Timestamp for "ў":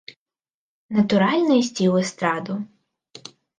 1.93-2.07